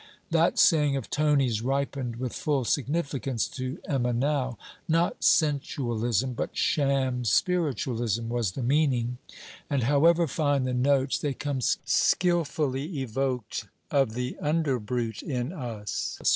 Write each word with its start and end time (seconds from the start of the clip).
That 0.31 0.57
saying 0.57 0.95
of 0.95 1.11
Tony's 1.11 1.61
ripened 1.61 2.15
with 2.15 2.33
full 2.33 2.65
significance 2.65 3.47
to 3.49 3.77
Emma 3.85 4.11
now. 4.13 4.57
Not 4.87 5.23
sensualism, 5.23 6.33
but 6.33 6.57
sham 6.57 7.23
spiritualism, 7.23 8.27
was 8.27 8.53
the 8.53 8.63
meaning; 8.63 9.19
and 9.69 9.83
however 9.83 10.25
fine 10.25 10.63
the 10.63 10.73
notes, 10.73 11.19
they 11.19 11.35
come 11.35 11.61
skilfully 11.61 12.97
evoked 13.01 13.65
of 13.91 14.15
the 14.15 14.37
under 14.41 14.79
brute 14.79 15.21
in 15.21 15.53
us. 15.53 16.17